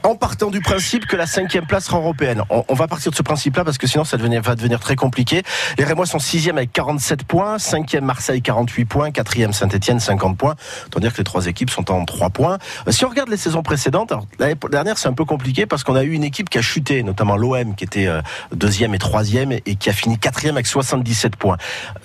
[0.03, 2.43] en partant du principe que la cinquième place sera européenne?
[2.51, 5.45] On, va partir de ce principe-là parce que sinon ça va devenir très compliqué.
[5.79, 10.57] Les Rémois sont sixième avec 47 points, cinquième Marseille 48 points, quatrième Saint-Etienne 50 points.
[10.87, 12.59] Autant dire que les trois équipes sont en 3 points.
[12.89, 15.95] Euh, Si on regarde les saisons précédentes, l'année dernière c'est un peu compliqué parce qu'on
[15.95, 19.53] a eu une équipe qui a chuté, notamment l'OM qui était euh, deuxième et troisième
[19.53, 21.57] et qui a fini quatrième avec 77 points.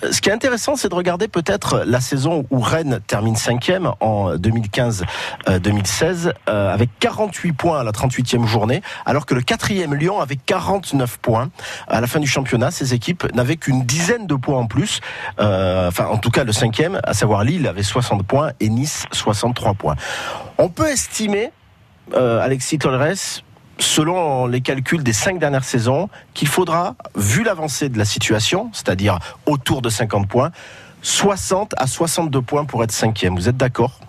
[0.02, 3.92] Euh, Ce qui est intéressant, c'est de regarder peut-être la saison où Rennes termine cinquième
[4.00, 10.20] en 2015-2016 euh, avec 48 points à la 38e journée, alors que le quatrième Lyon
[10.20, 11.50] avait 49 points.
[11.88, 15.00] À la fin du championnat, ces équipes n'avaient qu'une dizaine de points en plus.
[15.40, 19.04] Euh, enfin, en tout cas, le cinquième, à savoir Lille, avait 60 points et Nice
[19.12, 19.96] 63 points.
[20.58, 21.50] On peut estimer,
[22.14, 23.42] euh, Alexis Tolres,
[23.78, 29.18] selon les calculs des cinq dernières saisons, qu'il faudra, vu l'avancée de la situation, c'est-à-dire
[29.46, 30.50] autour de 50 points,
[31.02, 33.34] 60 à 62 points pour être cinquième.
[33.34, 34.00] Vous êtes d'accord?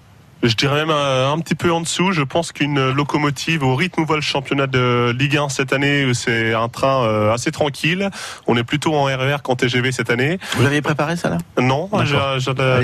[0.44, 2.12] Je dirais même un, un, petit peu en dessous.
[2.12, 6.14] Je pense qu'une locomotive au rythme où va le championnat de Ligue 1 cette année,
[6.14, 8.10] c'est un train euh, assez tranquille.
[8.48, 10.38] On est plutôt en RER qu'en TGV cette année.
[10.56, 11.38] Vous l'aviez préparé ça là?
[11.60, 12.18] Non, j'ai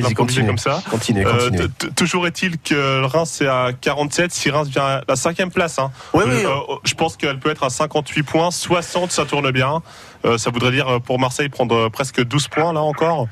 [0.05, 0.81] improvisé comme ça.
[0.89, 1.63] Continuez, continuez.
[1.63, 5.79] Euh, toujours est-il que Reims c'est à 47, si Reims vient à la cinquième place.
[5.79, 5.91] Hein.
[6.13, 6.43] Oui, oui.
[6.45, 9.81] Euh, je pense qu'elle peut être à 58 points, 60 ça tourne bien.
[10.23, 13.27] Euh, ça voudrait dire pour Marseille prendre presque 12 points là encore.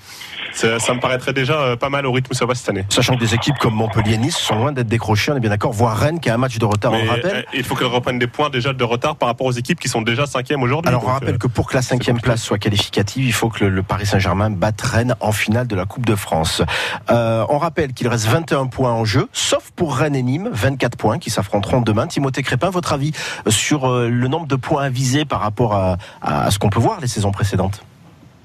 [0.54, 2.86] Ça, ça, me paraîtrait déjà pas mal au rythme où ça va cette année.
[2.90, 5.50] Sachant que des équipes comme Montpellier et Nice sont loin d'être décrochées, on est bien
[5.50, 7.36] d'accord, voire Rennes qui a un match de retard, Mais on rappelle.
[7.38, 9.88] euh, Il faut qu'elles reprennent des points déjà de retard par rapport aux équipes qui
[9.90, 10.90] sont déjà cinquième aujourd'hui.
[10.90, 13.64] Alors on rappelle euh, que pour que la cinquième place soit qualificative, il faut que
[13.66, 16.62] le, le Paris Saint-Germain batte Rennes en finale de la Coupe de France.
[17.10, 20.98] Euh, on rappelle qu'il reste 21 points en jeu, sauf pour Rennes et Nîmes, 24
[20.98, 22.08] points qui s'affronteront demain.
[22.08, 23.12] Timothée Crépin, votre avis
[23.48, 26.80] sur le nombre de points à viser par rapport à, à- à ce qu'on peut
[26.80, 27.84] voir les saisons précédentes?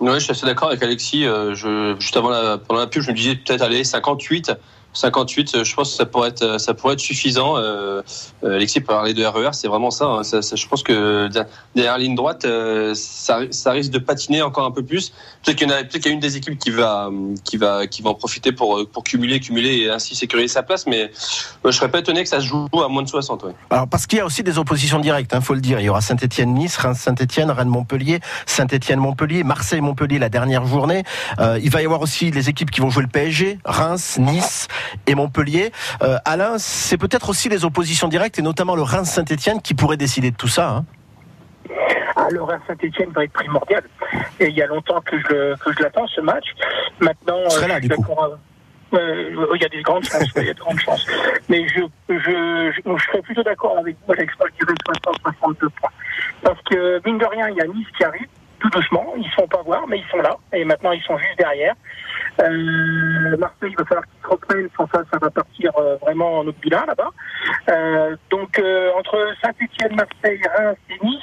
[0.00, 1.22] Oui, je suis assez d'accord avec Alexis.
[1.22, 4.52] Je, juste avant la, pendant la pub, je me disais peut-être aller 58.
[4.94, 7.56] 58, euh, je pense que ça pourrait être, ça pourrait être suffisant.
[7.58, 8.00] Euh,
[8.44, 10.22] euh, Alexis parlait de RER, c'est vraiment ça, hein.
[10.24, 11.28] Ça- ça- Je pense que
[11.74, 15.10] derrière ligne droite, euh, ça, ça risque de patiner encore un peu plus.
[15.44, 17.10] Peut-être qu'il y a, peut-être qu'il y a une des équipes qui va,
[17.44, 20.86] qui va, qui va en profiter pour, pour cumuler, cumuler et ainsi sécuriser sa place.
[20.86, 21.02] Mais
[21.64, 23.42] euh, je serais pas étonné que ça se joue à moins de 60.
[23.42, 23.52] Ouais.
[23.70, 25.80] Alors parce qu'il y a aussi des oppositions directes, il faut le dire.
[25.80, 31.02] Il y aura Saint-Etienne-Nice, Reims-Saint-Etienne, Rennes-Montpellier, Saint-Etienne-Montpellier, Marseille-Montpellier la dernière journée.
[31.40, 34.68] Euh, il va y avoir aussi les équipes qui vont jouer le PSG, Reims, Nice
[35.06, 35.72] et Montpellier.
[36.02, 40.30] Euh, Alain, c'est peut-être aussi les oppositions directes et notamment le Reims-Saint-Etienne qui pourrait décider
[40.30, 40.68] de tout ça.
[40.70, 40.84] hein.
[42.16, 43.82] Ah, le Reims Saint-Etienne va être primordial.
[44.38, 46.46] Et il y a longtemps que je, que je l'attends, ce match.
[47.00, 48.14] Maintenant, euh, là, je du coup.
[48.92, 51.04] Euh, il y a des grandes chances, il y a de grandes chances.
[51.48, 54.76] Mais je, je, je, je serais plutôt d'accord avec vous, Alex, moi, je dirais
[55.42, 55.90] 60-62 points.
[56.42, 58.28] Parce que, mine de rien, il y a Nice qui arrive,
[58.60, 61.02] tout doucement, ils ne se font pas voir, mais ils sont là, et maintenant ils
[61.02, 61.74] sont juste derrière.
[62.40, 66.38] Euh, Marseille, il va falloir qu'ils se reprennent, sans ça, ça va partir euh, vraiment
[66.38, 67.10] en obulin là-bas.
[67.68, 71.22] Euh, donc, euh, entre Saint-Etienne, Marseille, Reims et Nice,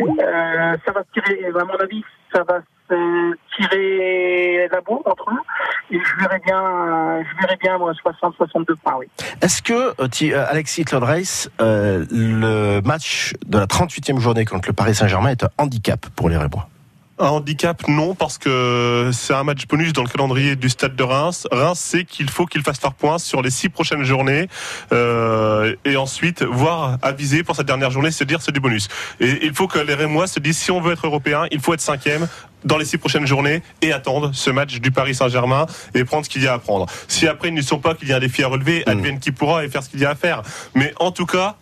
[0.00, 5.30] euh, ça va se tirer, à mon avis, ça va se tirer la bourre entre
[5.30, 5.94] eux.
[5.94, 9.06] Et je verrais bien, euh, je verrais bien, moi, 60-62 points, oui.
[9.40, 14.74] Est-ce que, euh, Alexis Claude Reis, euh, le match de la 38e journée contre le
[14.74, 16.68] Paris Saint-Germain est un handicap pour les Rémois
[17.18, 21.02] Un handicap, non, parce que c'est un match bonus dans le calendrier du stade de
[21.02, 21.46] Reims.
[21.52, 24.48] Reims sait qu'il faut qu'il fasse faire point sur les six prochaines journées
[24.92, 28.88] euh, et ensuite voir aviser pour cette dernière journée, se dire c'est du bonus.
[29.20, 31.74] Et il faut que les Rémois se disent si on veut être européen, il faut
[31.74, 32.28] être cinquième
[32.64, 36.30] dans les six prochaines journées et attendre ce match du Paris Saint-Germain et prendre ce
[36.30, 36.86] qu'il y a à prendre.
[37.08, 39.32] Si après ils ne sont pas qu'il y a un défi à relever, advienne qui
[39.32, 40.42] pourra et faire ce qu'il y a à faire.
[40.74, 41.56] Mais en tout cas,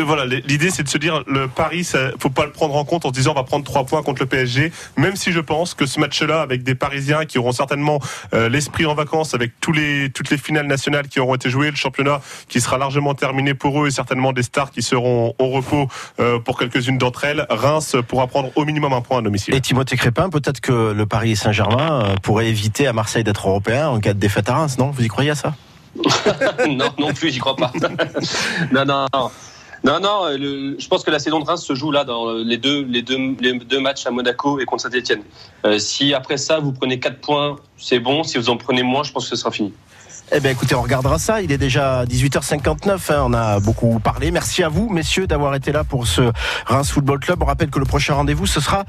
[0.00, 3.04] voilà, l'idée c'est de se dire le Paris, ça, faut pas le prendre en compte
[3.04, 4.72] en se disant on va prendre trois points contre le PSG.
[4.96, 8.00] Même si je pense que ce match-là, avec des Parisiens qui auront certainement
[8.34, 11.70] euh, l'esprit en vacances, avec tous les toutes les finales nationales qui auront été jouées,
[11.70, 15.48] le championnat qui sera largement terminé pour eux et certainement des stars qui seront au
[15.48, 15.88] repos
[16.20, 17.46] euh, pour quelques-unes d'entre elles.
[17.50, 19.54] Reims pourra prendre au minimum un point à domicile.
[19.54, 23.88] Et Timothée Crépin, peut-être que le Paris Saint-Germain euh, pourrait éviter à Marseille d'être européen
[23.88, 24.90] en cas de défaite à Reims, non?
[24.90, 25.54] Vous y croyez à ça?
[26.68, 27.72] Non, non plus, j'y crois pas.
[28.72, 29.30] non, non, non.
[29.84, 32.32] Non, non, euh, le- je pense que la saison de Reims se joue là dans
[32.32, 35.22] les deux, les deux, les deux matchs à Monaco et contre Saint-Etienne.
[35.78, 38.22] si après ça, vous prenez 4 points, c'est bon.
[38.24, 39.72] Si vous en prenez moins, je pense que ce sera fini.
[40.30, 41.40] Eh bien écoutez, on regardera ça.
[41.40, 43.12] Il est déjà 18h59.
[43.12, 43.22] hein.
[43.24, 44.30] On a beaucoup parlé.
[44.30, 46.20] Merci à vous, messieurs, d'avoir été là pour ce
[46.66, 47.42] Reims Football Club.
[47.42, 48.84] On rappelle que le prochain rendez-vous, ce sera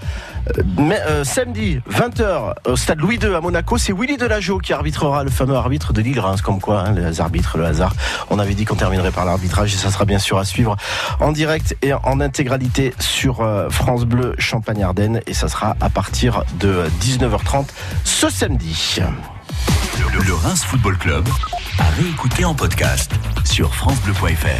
[0.57, 0.63] euh,
[1.07, 3.77] euh, samedi 20h au stade Louis II à Monaco.
[3.77, 6.41] C'est Willy Delageau qui arbitrera le fameux arbitre de Lille-Reims.
[6.41, 7.93] Comme quoi, hein, les arbitres, le hasard.
[8.29, 10.75] On avait dit qu'on terminerait par l'arbitrage et ça sera bien sûr à suivre
[11.21, 15.21] en direct et en intégralité sur euh, France Bleu Champagne-Ardenne.
[15.25, 17.67] Et ça sera à partir de 19h30
[18.03, 18.99] ce samedi.
[19.97, 21.27] Le, Reims Football Club
[21.77, 23.11] à réécouter en podcast
[23.45, 24.57] sur FranceBleu.fr.